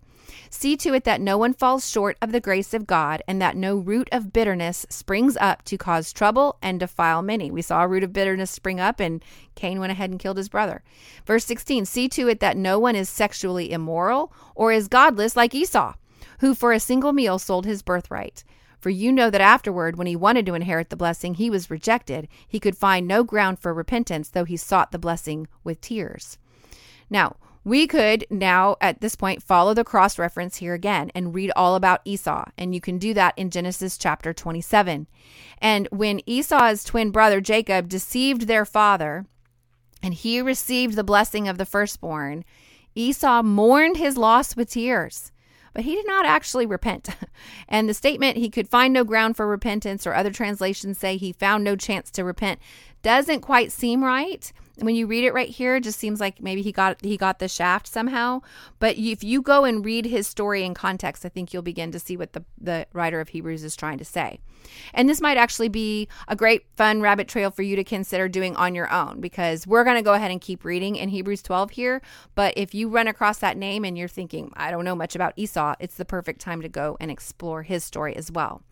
See 0.50 0.78
to 0.78 0.94
it 0.94 1.04
that 1.04 1.20
no 1.20 1.38
one 1.38 1.54
falls 1.54 1.90
short 1.90 2.18
of 2.22 2.32
the 2.32 2.40
grace 2.40 2.74
of 2.74 2.88
God, 2.88 3.22
and 3.28 3.42
that 3.42 3.58
no 3.58 3.76
root 3.76 4.08
of 4.12 4.32
bitterness 4.32 4.86
springs 4.90 5.36
up 5.38 5.64
to 5.64 5.78
cause 5.78 6.14
trouble 6.14 6.58
and 6.62 6.80
defile 6.80 7.22
many. 7.22 7.52
We 7.52 7.62
saw 7.62 7.84
a 7.84 7.88
root 7.88 8.04
of 8.04 8.14
bitterness 8.14 8.52
spring 8.52 8.80
up, 8.80 9.00
and 9.00 9.24
Cain 9.56 9.80
went 9.80 9.92
ahead 9.92 10.10
and 10.10 10.20
killed 10.20 10.38
his 10.38 10.50
brother. 10.50 10.84
Verse 11.26 11.46
16 11.46 11.86
See 11.86 12.08
to 12.10 12.28
it 12.28 12.40
that 12.40 12.56
no 12.56 12.80
one 12.80 12.96
is 12.96 13.10
sexually 13.10 13.72
immoral 13.72 14.32
or 14.56 14.72
is 14.72 14.88
godless 14.88 15.36
like 15.36 15.56
Esau 15.56 15.96
who 16.44 16.54
for 16.54 16.74
a 16.74 16.80
single 16.80 17.14
meal 17.14 17.40
sold 17.40 17.66
his 17.66 17.82
birthright. 17.82 18.44
For 18.82 18.90
you 18.90 19.14
know 19.14 19.30
that 19.30 19.40
afterward, 19.40 19.96
when 19.96 20.08
he 20.08 20.16
wanted 20.18 20.46
to 20.48 20.56
inherit 20.56 20.90
the 20.90 20.98
blessing, 20.98 21.36
he 21.36 21.50
was 21.50 21.72
rejected. 21.72 22.28
He 22.46 22.60
could 22.60 22.76
find 22.76 23.08
no 23.08 23.24
ground 23.24 23.60
for 23.60 23.74
repentance, 23.74 24.28
though 24.28 24.44
he 24.44 24.58
sought 24.58 24.92
the 24.92 25.00
blessing 25.00 25.48
with 25.64 25.80
tears. 25.80 26.38
Now, 27.10 27.38
we 27.64 27.88
could 27.88 28.26
now 28.30 28.76
at 28.82 29.00
this 29.00 29.16
point 29.16 29.42
follow 29.42 29.74
the 29.74 29.86
cross 29.86 30.20
reference 30.20 30.58
here 30.58 30.74
again 30.74 31.12
and 31.16 31.34
read 31.34 31.50
all 31.56 31.76
about 31.76 32.02
Esau. 32.04 32.44
And 32.58 32.76
you 32.76 32.82
can 32.82 32.98
do 32.98 33.14
that 33.14 33.36
in 33.38 33.50
Genesis 33.50 33.98
chapter 33.98 34.34
27. 34.34 35.08
And 35.60 35.88
when 35.94 36.20
Esau's 36.26 36.84
twin 36.84 37.12
brother 37.12 37.40
Jacob 37.40 37.88
deceived 37.88 38.48
their 38.48 38.66
father 38.66 39.28
and 40.02 40.14
he 40.14 40.42
received 40.42 40.98
the 40.98 41.06
blessing 41.06 41.48
of 41.48 41.58
the 41.58 41.66
firstborn, 41.66 42.44
Esau 42.96 43.42
mourned 43.44 43.96
his 43.96 44.18
loss 44.18 44.58
with 44.58 44.72
tears 44.72 45.32
but 45.74 45.84
he 45.84 45.96
did 45.96 46.08
not 46.08 46.26
actually 46.26 46.66
repent. 46.66 47.10
and 47.68 47.90
the 47.90 47.94
statement, 47.94 48.38
he 48.38 48.50
could 48.50 48.70
find 48.70 48.94
no 48.94 49.04
ground 49.04 49.36
for 49.36 49.48
repentance, 49.48 50.08
or 50.08 50.14
other 50.14 50.32
translations 50.32 50.98
say 50.98 51.18
he 51.18 51.34
found 51.34 51.64
no 51.64 51.76
chance 51.76 52.10
to 52.12 52.24
repent, 52.24 52.60
doesn't 53.02 53.42
quite 53.42 53.72
seem 53.72 54.04
right 54.04 54.52
when 54.78 54.96
you 54.96 55.06
read 55.06 55.24
it 55.24 55.34
right 55.34 55.50
here, 55.50 55.76
it 55.76 55.84
just 55.84 56.00
seems 56.00 56.20
like 56.20 56.42
maybe 56.42 56.62
he 56.62 56.72
got 56.72 57.04
he 57.04 57.18
got 57.18 57.40
the 57.40 57.48
shaft 57.48 57.88
somehow. 57.88 58.42
But 58.80 58.98
if 58.98 59.24
you 59.24 59.42
go 59.42 59.66
and 59.66 59.86
read 59.86 60.06
his 60.06 60.28
story 60.28 60.64
in 60.64 60.74
context, 60.74 61.26
I 61.26 61.30
think 61.30 61.54
you'll 61.54 61.62
begin 61.62 61.92
to 61.92 62.00
see 62.00 62.18
what 62.18 62.34
the 62.34 62.44
the 62.60 62.88
writer 62.94 63.20
of 63.20 63.30
Hebrews 63.30 63.64
is 63.64 63.76
trying 63.76 64.00
to 64.00 64.06
say. 64.06 64.40
And 64.94 65.08
this 65.08 65.22
might 65.22 65.38
actually 65.38 65.70
be 65.70 66.08
a 66.28 66.36
great 66.36 66.66
fun 66.76 67.02
rabbit 67.02 67.28
trail 67.28 67.52
for 67.52 67.62
you 67.62 67.76
to 67.76 67.84
consider 67.84 68.28
doing 68.28 68.56
on 68.56 68.74
your 68.74 68.92
own 68.92 69.20
because 69.20 69.68
we're 69.68 69.84
going 69.84 69.98
to 69.98 70.02
go 70.02 70.14
ahead 70.14 70.32
and 70.32 70.42
keep 70.42 70.64
reading 70.64 70.96
in 70.96 71.10
Hebrews 71.10 71.44
12 71.44 71.72
here. 71.72 72.02
But 72.34 72.54
if 72.56 72.74
you 72.74 72.88
run 72.88 73.08
across 73.08 73.40
that 73.40 73.58
name 73.58 73.84
and 73.84 73.98
you're 73.98 74.08
thinking, 74.08 74.52
I 74.56 74.72
don't 74.72 74.86
know 74.86 74.96
much 74.96 75.16
about 75.16 75.34
Esau, 75.36 75.76
it's 75.80 75.96
the 75.96 76.06
perfect 76.06 76.40
time 76.40 76.62
to 76.62 76.70
go 76.70 76.98
and 77.00 77.12
explore 77.12 77.64
his 77.64 77.84
story 77.84 78.16
as 78.16 78.32
well. 78.32 78.64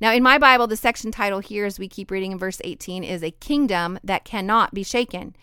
Now, 0.00 0.12
in 0.12 0.22
my 0.22 0.38
Bible, 0.38 0.66
the 0.66 0.76
section 0.76 1.10
title 1.10 1.40
here, 1.40 1.64
as 1.64 1.78
we 1.78 1.88
keep 1.88 2.10
reading 2.10 2.32
in 2.32 2.38
verse 2.38 2.60
18, 2.64 3.04
is 3.04 3.22
a 3.22 3.30
kingdom 3.30 3.98
that 4.04 4.24
cannot 4.24 4.74
be 4.74 4.82
shaken. 4.82 5.34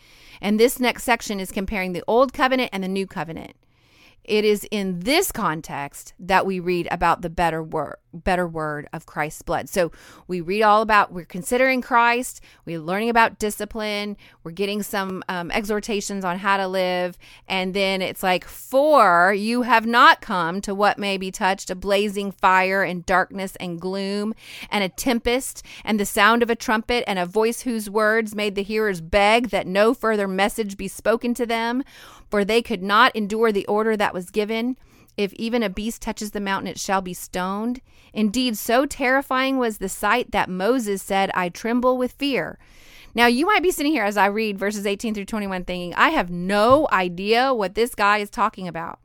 And 0.41 0.59
this 0.59 0.79
next 0.79 1.03
section 1.03 1.39
is 1.39 1.51
comparing 1.51 1.93
the 1.93 2.03
old 2.07 2.33
covenant 2.33 2.69
and 2.73 2.83
the 2.83 2.87
new 2.87 3.07
covenant. 3.07 3.55
It 4.27 4.43
is 4.43 4.67
in 4.71 5.01
this 5.01 5.31
context 5.31 6.13
that 6.19 6.45
we 6.45 6.59
read 6.59 6.87
about 6.89 7.21
the 7.21 7.29
better 7.29 7.61
word, 7.61 7.97
better 8.13 8.47
word 8.47 8.87
of 8.91 9.05
Christ's 9.05 9.43
blood. 9.43 9.69
So 9.69 9.91
we 10.27 10.41
read 10.41 10.63
all 10.63 10.81
about, 10.81 11.11
we're 11.11 11.25
considering 11.25 11.81
Christ, 11.81 12.41
we're 12.65 12.79
learning 12.79 13.09
about 13.09 13.37
discipline, 13.37 14.17
we're 14.43 14.51
getting 14.51 14.81
some 14.81 15.23
um, 15.29 15.51
exhortations 15.51 16.25
on 16.25 16.39
how 16.39 16.57
to 16.57 16.67
live. 16.67 17.17
And 17.47 17.73
then 17.73 18.01
it's 18.01 18.23
like, 18.23 18.45
for 18.45 19.33
you 19.33 19.61
have 19.61 19.85
not 19.85 20.21
come 20.21 20.59
to 20.61 20.73
what 20.73 20.97
may 20.97 21.17
be 21.17 21.31
touched 21.31 21.69
a 21.69 21.75
blazing 21.75 22.31
fire 22.31 22.83
and 22.83 23.05
darkness 23.05 23.55
and 23.57 23.79
gloom 23.79 24.33
and 24.71 24.83
a 24.83 24.89
tempest 24.89 25.63
and 25.83 25.99
the 25.99 26.05
sound 26.05 26.41
of 26.41 26.49
a 26.49 26.55
trumpet 26.55 27.03
and 27.07 27.19
a 27.19 27.25
voice 27.25 27.61
whose 27.61 27.89
words 27.89 28.33
made 28.33 28.55
the 28.55 28.63
hearers 28.63 29.01
beg 29.01 29.49
that 29.49 29.67
no 29.67 29.93
further 29.93 30.27
message 30.27 30.77
be 30.77 30.87
spoken 30.87 31.33
to 31.35 31.45
them 31.45 31.83
for 32.29 32.43
they 32.43 32.61
could 32.61 32.81
not 32.81 33.15
endure 33.15 33.51
the 33.51 33.65
order 33.67 33.95
that 33.95 34.13
was 34.15 34.31
given. 34.31 34.77
If 35.15 35.31
even 35.33 35.61
a 35.61 35.69
beast 35.69 36.01
touches 36.01 36.31
the 36.31 36.39
mountain, 36.39 36.67
it 36.67 36.79
shall 36.79 37.01
be 37.01 37.13
stoned. 37.13 37.81
Indeed, 38.13 38.57
so 38.57 38.87
terrifying 38.87 39.57
was 39.59 39.77
the 39.77 39.89
sight 39.89 40.31
that 40.31 40.49
Moses 40.49 41.03
said, 41.03 41.29
I 41.35 41.49
tremble 41.49 41.97
with 41.97 42.13
fear. 42.13 42.57
Now, 43.13 43.27
you 43.27 43.45
might 43.45 43.63
be 43.63 43.71
sitting 43.71 43.93
here 43.93 44.03
as 44.03 44.17
I 44.17 44.25
read 44.25 44.57
verses 44.57 44.85
18 44.85 45.13
through 45.13 45.25
21 45.25 45.65
thinking, 45.65 45.93
I 45.95 46.09
have 46.09 46.29
no 46.31 46.87
idea 46.91 47.53
what 47.53 47.75
this 47.75 47.93
guy 47.95 48.17
is 48.17 48.29
talking 48.29 48.67
about. 48.67 48.99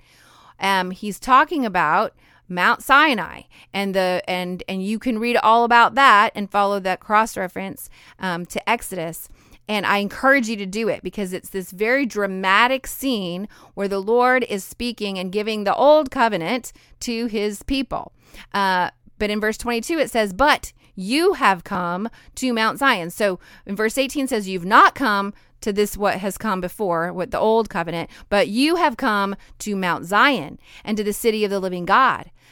Um, 0.59 0.91
he's 0.91 1.21
talking 1.21 1.67
about 1.67 2.15
Mount 2.49 2.83
Sinai, 2.83 3.43
and 3.73 3.95
the 3.95 4.23
and 4.27 4.65
and 4.69 4.85
you 4.85 4.99
can 4.99 5.21
read 5.21 5.37
all 5.37 5.63
about 5.63 5.95
that 5.95 6.33
and 6.35 6.51
follow 6.51 6.81
that 6.81 6.99
cross 6.99 7.37
reference 7.37 7.89
um, 8.19 8.45
to 8.47 8.69
Exodus. 8.69 9.29
And 9.69 9.87
I 9.87 9.99
encourage 9.99 10.49
you 10.49 10.57
to 10.57 10.67
do 10.67 10.89
it 10.89 11.03
because 11.03 11.33
it's 11.33 11.51
this 11.51 11.71
very 11.71 12.05
dramatic 12.05 12.87
scene 12.87 13.49
where 13.75 13.89
the 13.89 14.01
Lord 14.01 14.45
is 14.49 14.65
speaking 14.65 15.19
and 15.19 15.31
giving 15.31 15.65
the 15.65 15.75
old 15.75 16.11
covenant 16.11 16.73
to 17.01 17.27
his 17.27 17.63
people. 17.63 18.13
Uh, 18.53 18.91
but 19.19 19.31
in 19.31 19.41
verse 19.41 19.59
22, 19.59 19.99
it 19.99 20.11
says, 20.11 20.33
But 20.33 20.73
you 20.97 21.35
have 21.35 21.63
come 21.63 22.09
to 22.37 22.53
Mount 22.53 22.79
Zion. 22.79 23.11
So 23.11 23.39
in 23.65 23.77
verse 23.77 23.97
18 23.97 24.27
says, 24.27 24.49
You've 24.49 24.65
not 24.65 24.95
come 24.95 25.33
to 25.61 25.73
this 25.73 25.97
what 25.97 26.17
has 26.17 26.39
come 26.39 26.61
before 26.61 27.13
with 27.13 27.31
the 27.31 27.39
old 27.39 27.69
covenant, 27.69 28.11
but 28.29 28.49
you 28.49 28.77
have 28.77 28.97
come 28.97 29.37
to 29.59 29.77
Mount 29.77 30.05
Zion 30.05 30.59
and 30.85 30.97
to 30.97 31.05
the 31.05 31.13
city 31.13 31.45
of 31.45 31.51
the 31.51 31.61
living 31.61 31.85
God 31.85 32.31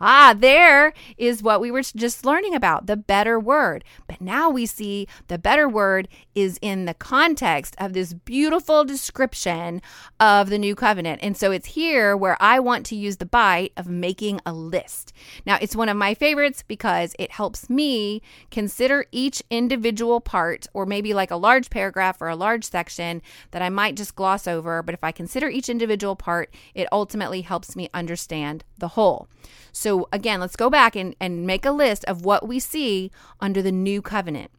Ah, 0.00 0.34
there 0.36 0.92
is 1.16 1.42
what 1.42 1.60
we 1.60 1.70
were 1.70 1.82
just 1.82 2.26
learning 2.26 2.54
about 2.54 2.86
the 2.86 2.96
better 2.96 3.40
word. 3.40 3.84
But 4.06 4.20
now 4.20 4.50
we 4.50 4.66
see 4.66 5.08
the 5.28 5.38
better 5.38 5.68
word 5.68 6.08
is 6.34 6.58
in 6.60 6.84
the 6.84 6.94
context 6.94 7.74
of 7.78 7.92
this 7.92 8.12
beautiful 8.12 8.84
description 8.84 9.80
of 10.20 10.50
the 10.50 10.58
new 10.58 10.74
covenant. 10.74 11.20
And 11.22 11.36
so 11.36 11.50
it's 11.50 11.68
here 11.68 12.16
where 12.16 12.36
I 12.40 12.60
want 12.60 12.84
to 12.86 12.96
use 12.96 13.16
the 13.16 13.26
bite 13.26 13.72
of 13.76 13.88
making 13.88 14.40
a 14.44 14.52
list. 14.52 15.12
Now, 15.46 15.58
it's 15.60 15.76
one 15.76 15.88
of 15.88 15.96
my 15.96 16.14
favorites 16.14 16.62
because 16.66 17.14
it 17.18 17.32
helps 17.32 17.70
me 17.70 18.20
consider 18.50 19.06
each 19.12 19.42
individual 19.50 20.20
part, 20.20 20.66
or 20.74 20.84
maybe 20.84 21.14
like 21.14 21.30
a 21.30 21.36
large 21.36 21.70
paragraph 21.70 22.20
or 22.20 22.28
a 22.28 22.36
large 22.36 22.64
section 22.64 23.22
that 23.52 23.62
I 23.62 23.70
might 23.70 23.96
just 23.96 24.14
gloss 24.14 24.46
over. 24.46 24.82
But 24.82 24.94
if 24.94 25.04
I 25.04 25.12
consider 25.12 25.48
each 25.48 25.68
individual 25.68 26.16
part, 26.16 26.52
it 26.74 26.88
ultimately 26.92 27.42
helps 27.42 27.76
me 27.76 27.88
understand 27.94 28.64
the 28.78 28.88
whole. 28.88 29.28
So, 29.72 29.85
again, 30.12 30.40
let's 30.40 30.56
go 30.56 30.70
back 30.70 30.96
and, 30.96 31.14
and 31.20 31.46
make 31.46 31.64
a 31.64 31.70
list 31.70 32.04
of 32.06 32.24
what 32.24 32.46
we 32.46 32.58
see 32.58 33.10
under 33.40 33.62
the 33.62 33.72
new 33.72 34.02
covenant. 34.02 34.50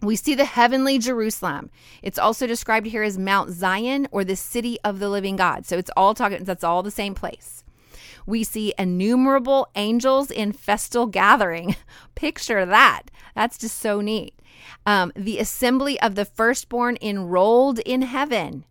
We 0.00 0.16
see 0.16 0.34
the 0.34 0.44
heavenly 0.44 0.98
Jerusalem. 0.98 1.70
It's 2.02 2.18
also 2.18 2.46
described 2.46 2.86
here 2.86 3.02
as 3.02 3.16
Mount 3.16 3.50
Zion 3.50 4.06
or 4.10 4.22
the 4.22 4.36
city 4.36 4.78
of 4.84 4.98
the 4.98 5.08
living 5.08 5.36
God. 5.36 5.64
So 5.66 5.78
it's 5.78 5.90
all 5.96 6.14
talking, 6.14 6.44
that's 6.44 6.64
all 6.64 6.82
the 6.82 6.90
same 6.90 7.14
place. 7.14 7.64
We 8.26 8.44
see 8.44 8.74
innumerable 8.78 9.68
angels 9.74 10.30
in 10.30 10.52
festal 10.52 11.06
gathering. 11.06 11.76
Picture 12.14 12.64
that. 12.66 13.10
That's 13.34 13.58
just 13.58 13.78
so 13.78 14.00
neat. 14.00 14.34
Um, 14.86 15.12
the 15.14 15.38
assembly 15.38 16.00
of 16.00 16.14
the 16.14 16.24
firstborn 16.24 16.96
enrolled 17.00 17.78
in 17.80 18.02
heaven. 18.02 18.64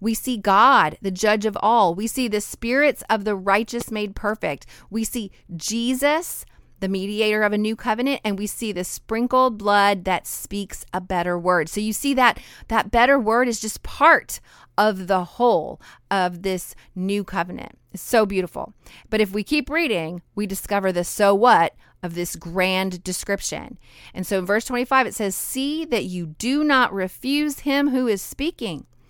We 0.00 0.14
see 0.14 0.36
God, 0.36 0.98
the 1.02 1.10
judge 1.10 1.44
of 1.44 1.56
all. 1.60 1.94
We 1.94 2.06
see 2.06 2.28
the 2.28 2.40
spirits 2.40 3.02
of 3.10 3.24
the 3.24 3.36
righteous 3.36 3.90
made 3.90 4.14
perfect. 4.14 4.66
We 4.90 5.04
see 5.04 5.30
Jesus, 5.56 6.44
the 6.80 6.88
mediator 6.88 7.42
of 7.42 7.52
a 7.52 7.58
new 7.58 7.74
covenant, 7.74 8.20
and 8.24 8.38
we 8.38 8.46
see 8.46 8.70
the 8.70 8.84
sprinkled 8.84 9.58
blood 9.58 10.04
that 10.04 10.26
speaks 10.26 10.86
a 10.94 11.00
better 11.00 11.38
word. 11.38 11.68
So 11.68 11.80
you 11.80 11.92
see 11.92 12.14
that 12.14 12.38
that 12.68 12.90
better 12.90 13.18
word 13.18 13.48
is 13.48 13.60
just 13.60 13.82
part 13.82 14.40
of 14.76 15.08
the 15.08 15.24
whole 15.24 15.80
of 16.10 16.42
this 16.42 16.76
new 16.94 17.24
covenant. 17.24 17.76
It's 17.92 18.02
so 18.02 18.24
beautiful. 18.24 18.74
But 19.10 19.20
if 19.20 19.32
we 19.32 19.42
keep 19.42 19.68
reading, 19.68 20.22
we 20.36 20.46
discover 20.46 20.92
the 20.92 21.02
so 21.02 21.34
what 21.34 21.74
of 22.00 22.14
this 22.14 22.36
grand 22.36 23.02
description. 23.02 23.76
And 24.14 24.24
so 24.24 24.38
in 24.38 24.46
verse 24.46 24.66
25 24.66 25.08
it 25.08 25.14
says, 25.16 25.34
"See 25.34 25.84
that 25.86 26.04
you 26.04 26.26
do 26.26 26.62
not 26.62 26.92
refuse 26.92 27.60
him 27.60 27.88
who 27.88 28.06
is 28.06 28.22
speaking." 28.22 28.86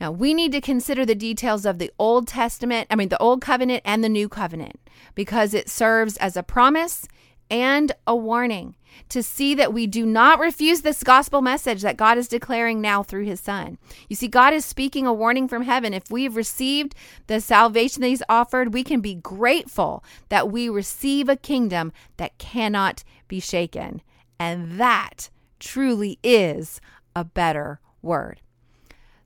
Now, 0.00 0.12
we 0.12 0.32
need 0.34 0.52
to 0.52 0.60
consider 0.60 1.04
the 1.04 1.14
details 1.14 1.66
of 1.66 1.78
the 1.78 1.90
Old 1.98 2.28
Testament, 2.28 2.86
I 2.90 2.96
mean, 2.96 3.08
the 3.08 3.18
Old 3.18 3.40
Covenant 3.40 3.82
and 3.84 4.02
the 4.02 4.08
New 4.08 4.28
Covenant, 4.28 4.78
because 5.14 5.54
it 5.54 5.68
serves 5.68 6.16
as 6.18 6.36
a 6.36 6.42
promise 6.42 7.08
and 7.50 7.92
a 8.06 8.14
warning 8.14 8.76
to 9.08 9.22
see 9.22 9.54
that 9.54 9.72
we 9.72 9.86
do 9.86 10.04
not 10.04 10.38
refuse 10.38 10.82
this 10.82 11.02
gospel 11.02 11.40
message 11.40 11.82
that 11.82 11.96
God 11.96 12.18
is 12.18 12.28
declaring 12.28 12.80
now 12.80 13.02
through 13.02 13.24
his 13.24 13.40
son. 13.40 13.78
You 14.08 14.16
see, 14.16 14.28
God 14.28 14.52
is 14.52 14.64
speaking 14.64 15.06
a 15.06 15.12
warning 15.12 15.48
from 15.48 15.62
heaven. 15.62 15.94
If 15.94 16.10
we've 16.10 16.36
received 16.36 16.94
the 17.26 17.40
salvation 17.40 18.02
that 18.02 18.08
he's 18.08 18.22
offered, 18.28 18.74
we 18.74 18.84
can 18.84 19.00
be 19.00 19.14
grateful 19.14 20.04
that 20.28 20.50
we 20.50 20.68
receive 20.68 21.28
a 21.28 21.36
kingdom 21.36 21.92
that 22.16 22.38
cannot 22.38 23.04
be 23.28 23.40
shaken. 23.40 24.02
And 24.38 24.78
that 24.78 25.30
truly 25.58 26.18
is 26.22 26.80
a 27.16 27.24
better 27.24 27.80
word. 28.02 28.40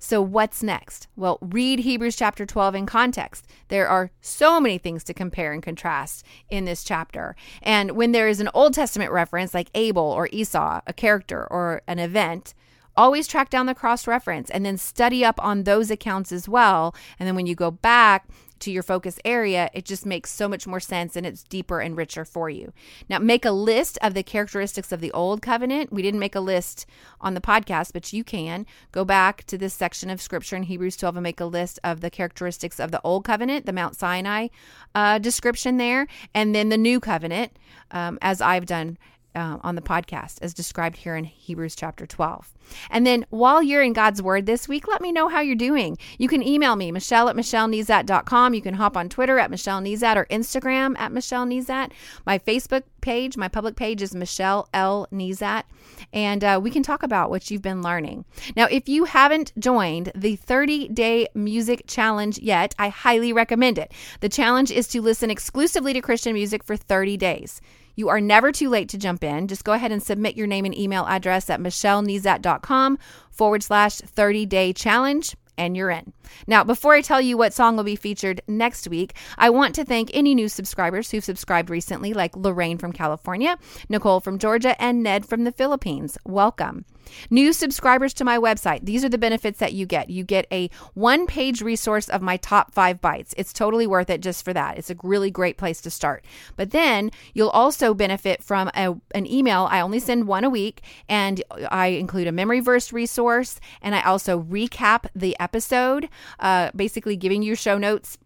So, 0.04 0.20
what's 0.20 0.64
next? 0.64 1.06
Well, 1.14 1.38
read 1.40 1.78
Hebrews 1.78 2.16
chapter 2.16 2.44
12 2.44 2.74
in 2.74 2.86
context. 2.86 3.46
There 3.68 3.86
are 3.86 4.10
so 4.20 4.60
many 4.60 4.76
things 4.76 5.04
to 5.04 5.14
compare 5.14 5.52
and 5.52 5.62
contrast 5.62 6.26
in 6.50 6.64
this 6.64 6.82
chapter. 6.82 7.36
And 7.62 7.92
when 7.92 8.10
there 8.10 8.26
is 8.26 8.40
an 8.40 8.50
Old 8.52 8.74
Testament 8.74 9.12
reference 9.12 9.54
like 9.54 9.70
Abel 9.76 10.02
or 10.02 10.28
Esau, 10.32 10.80
a 10.88 10.92
character 10.92 11.46
or 11.48 11.82
an 11.86 12.00
event, 12.00 12.52
always 12.96 13.28
track 13.28 13.48
down 13.48 13.66
the 13.66 13.76
cross 13.76 14.08
reference 14.08 14.50
and 14.50 14.66
then 14.66 14.76
study 14.76 15.24
up 15.24 15.40
on 15.40 15.62
those 15.62 15.88
accounts 15.88 16.32
as 16.32 16.48
well. 16.48 16.96
And 17.20 17.28
then 17.28 17.36
when 17.36 17.46
you 17.46 17.54
go 17.54 17.70
back 17.70 18.26
to 18.62 18.70
your 18.70 18.82
focus 18.82 19.18
area, 19.24 19.70
it 19.74 19.84
just 19.84 20.06
makes 20.06 20.30
so 20.30 20.48
much 20.48 20.66
more 20.66 20.80
sense 20.80 21.16
and 21.16 21.26
it's 21.26 21.42
deeper 21.42 21.80
and 21.80 21.96
richer 21.96 22.24
for 22.24 22.48
you. 22.48 22.72
Now, 23.08 23.18
make 23.18 23.44
a 23.44 23.50
list 23.50 23.98
of 24.02 24.14
the 24.14 24.22
characteristics 24.22 24.92
of 24.92 25.00
the 25.00 25.12
old 25.12 25.42
covenant. 25.42 25.92
We 25.92 26.02
didn't 26.02 26.20
make 26.20 26.34
a 26.34 26.40
list 26.40 26.86
on 27.20 27.34
the 27.34 27.40
podcast, 27.40 27.92
but 27.92 28.12
you 28.12 28.24
can 28.24 28.66
go 28.90 29.04
back 29.04 29.44
to 29.44 29.58
this 29.58 29.74
section 29.74 30.10
of 30.10 30.20
scripture 30.20 30.56
in 30.56 30.64
Hebrews 30.64 30.96
12 30.96 31.16
and 31.16 31.22
make 31.22 31.40
a 31.40 31.44
list 31.44 31.78
of 31.84 32.00
the 32.00 32.10
characteristics 32.10 32.80
of 32.80 32.90
the 32.90 33.00
old 33.02 33.24
covenant, 33.24 33.66
the 33.66 33.72
Mount 33.72 33.96
Sinai 33.96 34.48
uh, 34.94 35.18
description 35.18 35.76
there, 35.76 36.06
and 36.34 36.54
then 36.54 36.68
the 36.68 36.78
new 36.78 37.00
covenant, 37.00 37.52
um, 37.90 38.18
as 38.22 38.40
I've 38.40 38.66
done 38.66 38.98
uh, 39.34 39.58
on 39.62 39.74
the 39.74 39.82
podcast 39.82 40.38
as 40.42 40.54
described 40.54 40.96
here 40.96 41.16
in 41.16 41.24
Hebrews 41.24 41.74
chapter 41.74 42.06
12. 42.06 42.52
And 42.90 43.06
then 43.06 43.26
while 43.30 43.62
you're 43.62 43.82
in 43.82 43.92
God's 43.92 44.22
Word 44.22 44.46
this 44.46 44.68
week, 44.68 44.88
let 44.88 45.00
me 45.00 45.12
know 45.12 45.28
how 45.28 45.40
you're 45.40 45.56
doing. 45.56 45.98
You 46.18 46.28
can 46.28 46.42
email 46.42 46.76
me, 46.76 46.92
Michelle 46.92 47.28
at 47.28 47.36
MichelleNezat.com. 47.36 48.54
You 48.54 48.62
can 48.62 48.74
hop 48.74 48.96
on 48.96 49.08
Twitter 49.08 49.38
at 49.38 49.50
Michelle 49.50 49.80
Nezat 49.80 50.16
or 50.16 50.26
Instagram 50.26 50.98
at 50.98 51.12
Michelle 51.12 51.46
Nezat. 51.46 51.92
My 52.26 52.38
Facebook 52.38 52.84
page, 53.00 53.36
my 53.36 53.48
public 53.48 53.76
page 53.76 54.02
is 54.02 54.14
Michelle 54.14 54.68
L. 54.72 55.06
Nezat. 55.12 55.64
And 56.12 56.44
uh, 56.44 56.60
we 56.62 56.70
can 56.70 56.82
talk 56.82 57.02
about 57.02 57.30
what 57.30 57.50
you've 57.50 57.62
been 57.62 57.82
learning. 57.82 58.24
Now, 58.56 58.66
if 58.66 58.88
you 58.88 59.04
haven't 59.04 59.52
joined 59.58 60.12
the 60.14 60.36
30 60.36 60.88
day 60.88 61.28
music 61.34 61.84
challenge 61.86 62.38
yet, 62.38 62.74
I 62.78 62.88
highly 62.88 63.32
recommend 63.32 63.78
it. 63.78 63.92
The 64.20 64.28
challenge 64.28 64.70
is 64.70 64.88
to 64.88 65.02
listen 65.02 65.30
exclusively 65.30 65.92
to 65.92 66.00
Christian 66.00 66.34
music 66.34 66.64
for 66.64 66.76
30 66.76 67.16
days. 67.16 67.60
You 67.94 68.08
are 68.08 68.20
never 68.20 68.52
too 68.52 68.68
late 68.68 68.88
to 68.90 68.98
jump 68.98 69.24
in. 69.24 69.48
Just 69.48 69.64
go 69.64 69.72
ahead 69.72 69.92
and 69.92 70.02
submit 70.02 70.36
your 70.36 70.46
name 70.46 70.64
and 70.64 70.76
email 70.76 71.06
address 71.06 71.50
at 71.50 71.60
michellenezat.com 71.60 72.98
forward 73.30 73.62
slash 73.62 73.98
30 73.98 74.46
day 74.46 74.72
challenge 74.72 75.36
and 75.58 75.76
you're 75.76 75.90
in. 75.90 76.12
Now, 76.46 76.64
before 76.64 76.94
I 76.94 77.02
tell 77.02 77.20
you 77.20 77.36
what 77.36 77.52
song 77.52 77.76
will 77.76 77.84
be 77.84 77.96
featured 77.96 78.40
next 78.48 78.88
week, 78.88 79.14
I 79.36 79.50
want 79.50 79.74
to 79.74 79.84
thank 79.84 80.10
any 80.12 80.34
new 80.34 80.48
subscribers 80.48 81.10
who've 81.10 81.24
subscribed 81.24 81.70
recently, 81.70 82.14
like 82.14 82.36
Lorraine 82.36 82.78
from 82.78 82.92
California, 82.92 83.58
Nicole 83.88 84.20
from 84.20 84.38
Georgia, 84.38 84.80
and 84.80 85.02
Ned 85.02 85.26
from 85.26 85.44
the 85.44 85.52
Philippines. 85.52 86.16
Welcome. 86.24 86.84
New 87.30 87.52
subscribers 87.52 88.14
to 88.14 88.24
my 88.24 88.38
website, 88.38 88.84
these 88.84 89.04
are 89.04 89.08
the 89.08 89.18
benefits 89.18 89.58
that 89.58 89.72
you 89.72 89.86
get. 89.86 90.10
You 90.10 90.24
get 90.24 90.46
a 90.52 90.70
one 90.94 91.26
page 91.26 91.62
resource 91.62 92.08
of 92.08 92.22
my 92.22 92.36
top 92.36 92.72
five 92.72 93.00
bites. 93.00 93.34
It's 93.36 93.52
totally 93.52 93.86
worth 93.86 94.10
it 94.10 94.20
just 94.20 94.44
for 94.44 94.52
that. 94.52 94.78
It's 94.78 94.90
a 94.90 94.96
really 95.02 95.30
great 95.30 95.56
place 95.56 95.80
to 95.82 95.90
start. 95.90 96.24
But 96.56 96.70
then 96.70 97.10
you'll 97.34 97.50
also 97.50 97.94
benefit 97.94 98.42
from 98.42 98.70
a, 98.74 98.94
an 99.14 99.26
email. 99.26 99.68
I 99.70 99.80
only 99.80 100.00
send 100.00 100.26
one 100.26 100.44
a 100.44 100.50
week, 100.50 100.82
and 101.08 101.42
I 101.70 101.88
include 101.88 102.26
a 102.26 102.32
memory 102.32 102.60
verse 102.60 102.92
resource, 102.92 103.60
and 103.80 103.94
I 103.94 104.02
also 104.02 104.40
recap 104.42 105.06
the 105.14 105.36
episode, 105.40 106.08
uh, 106.40 106.70
basically 106.74 107.16
giving 107.16 107.42
you 107.42 107.54
show 107.54 107.78
notes 107.78 108.18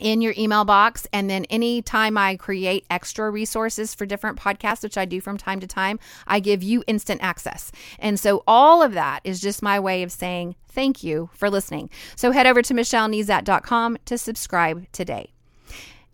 in 0.00 0.20
your 0.20 0.34
email 0.36 0.64
box. 0.64 1.06
And 1.12 1.28
then 1.28 1.44
anytime 1.46 2.16
I 2.16 2.36
create 2.36 2.84
extra 2.90 3.30
resources 3.30 3.94
for 3.94 4.06
different 4.06 4.38
podcasts, 4.38 4.82
which 4.82 4.98
I 4.98 5.04
do 5.04 5.20
from 5.20 5.36
time 5.36 5.60
to 5.60 5.66
time, 5.66 5.98
I 6.26 6.40
give 6.40 6.62
you 6.62 6.84
instant 6.86 7.22
access. 7.22 7.72
And 7.98 8.18
so 8.18 8.42
all 8.46 8.82
of 8.82 8.92
that 8.92 9.20
is 9.24 9.40
just 9.40 9.62
my 9.62 9.78
way 9.80 10.02
of 10.02 10.12
saying 10.12 10.56
thank 10.68 11.02
you 11.02 11.30
for 11.32 11.48
listening. 11.48 11.90
So 12.16 12.32
head 12.32 12.46
over 12.46 12.62
to 12.62 12.74
michellenezat.com 12.74 13.98
to 14.04 14.18
subscribe 14.18 14.90
today. 14.92 15.33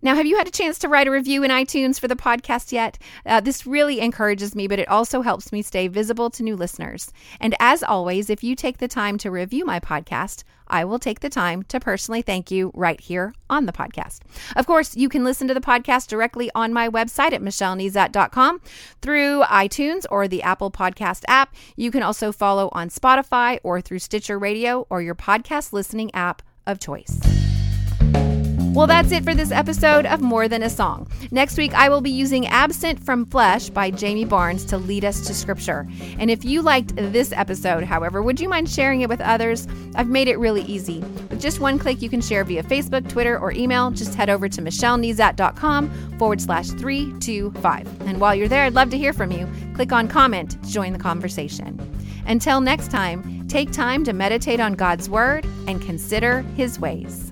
Now, 0.03 0.15
have 0.15 0.25
you 0.25 0.37
had 0.37 0.47
a 0.47 0.51
chance 0.51 0.79
to 0.79 0.87
write 0.87 1.07
a 1.07 1.11
review 1.11 1.43
in 1.43 1.51
iTunes 1.51 1.99
for 1.99 2.07
the 2.07 2.15
podcast 2.15 2.71
yet? 2.71 2.97
Uh, 3.25 3.39
this 3.39 3.67
really 3.67 3.99
encourages 3.99 4.55
me, 4.55 4.67
but 4.67 4.79
it 4.79 4.87
also 4.87 5.21
helps 5.21 5.51
me 5.51 5.61
stay 5.61 5.87
visible 5.87 6.31
to 6.31 6.43
new 6.43 6.55
listeners. 6.55 7.11
And 7.39 7.55
as 7.59 7.83
always, 7.83 8.29
if 8.29 8.43
you 8.43 8.55
take 8.55 8.79
the 8.79 8.87
time 8.87 9.19
to 9.19 9.29
review 9.29 9.63
my 9.63 9.79
podcast, 9.79 10.43
I 10.67 10.85
will 10.85 10.97
take 10.97 11.19
the 11.19 11.29
time 11.29 11.63
to 11.63 11.79
personally 11.79 12.23
thank 12.23 12.49
you 12.49 12.71
right 12.73 12.99
here 12.99 13.35
on 13.49 13.65
the 13.65 13.73
podcast. 13.73 14.21
Of 14.55 14.65
course, 14.65 14.95
you 14.95 15.09
can 15.09 15.23
listen 15.23 15.47
to 15.49 15.53
the 15.53 15.61
podcast 15.61 16.07
directly 16.07 16.49
on 16.55 16.73
my 16.73 16.89
website 16.89 17.33
at 17.33 17.41
michellenezat.com 17.41 18.61
through 19.01 19.43
iTunes 19.43 20.05
or 20.09 20.27
the 20.27 20.41
Apple 20.41 20.71
Podcast 20.71 21.23
app. 21.27 21.53
You 21.75 21.91
can 21.91 22.01
also 22.01 22.31
follow 22.31 22.69
on 22.71 22.89
Spotify 22.89 23.59
or 23.63 23.81
through 23.81 23.99
Stitcher 23.99 24.39
Radio 24.39 24.87
or 24.89 25.01
your 25.01 25.15
podcast 25.15 25.73
listening 25.73 26.09
app 26.15 26.41
of 26.65 26.79
choice. 26.79 27.19
Well, 28.73 28.87
that's 28.87 29.11
it 29.11 29.25
for 29.25 29.35
this 29.35 29.51
episode 29.51 30.05
of 30.05 30.21
More 30.21 30.47
Than 30.47 30.63
a 30.63 30.69
Song. 30.69 31.05
Next 31.29 31.57
week, 31.57 31.73
I 31.73 31.89
will 31.89 31.99
be 31.99 32.09
using 32.09 32.47
Absent 32.47 33.03
from 33.03 33.25
Flesh 33.25 33.69
by 33.69 33.91
Jamie 33.91 34.23
Barnes 34.23 34.63
to 34.65 34.77
lead 34.77 35.03
us 35.03 35.27
to 35.27 35.33
Scripture. 35.33 35.85
And 36.17 36.31
if 36.31 36.45
you 36.45 36.61
liked 36.61 36.95
this 36.95 37.33
episode, 37.33 37.83
however, 37.83 38.21
would 38.21 38.39
you 38.39 38.47
mind 38.47 38.69
sharing 38.69 39.01
it 39.01 39.09
with 39.09 39.19
others? 39.19 39.67
I've 39.95 40.07
made 40.07 40.29
it 40.29 40.39
really 40.39 40.61
easy. 40.61 41.01
With 41.29 41.41
just 41.41 41.59
one 41.59 41.79
click, 41.79 42.01
you 42.01 42.09
can 42.09 42.21
share 42.21 42.45
via 42.45 42.63
Facebook, 42.63 43.09
Twitter, 43.09 43.37
or 43.37 43.51
email. 43.51 43.91
Just 43.91 44.15
head 44.15 44.29
over 44.29 44.47
to 44.47 44.61
michellenezat.com 44.61 46.17
forward 46.17 46.39
slash 46.39 46.69
325. 46.69 48.07
And 48.07 48.21
while 48.21 48.33
you're 48.33 48.47
there, 48.47 48.63
I'd 48.63 48.73
love 48.73 48.89
to 48.91 48.97
hear 48.97 49.11
from 49.11 49.33
you. 49.33 49.49
Click 49.75 49.91
on 49.91 50.07
comment 50.07 50.51
to 50.63 50.71
join 50.71 50.93
the 50.93 50.99
conversation. 50.99 51.77
Until 52.25 52.61
next 52.61 52.89
time, 52.89 53.49
take 53.49 53.73
time 53.73 54.05
to 54.05 54.13
meditate 54.13 54.61
on 54.61 54.75
God's 54.75 55.09
Word 55.09 55.45
and 55.67 55.81
consider 55.81 56.39
His 56.55 56.79
ways. 56.79 57.30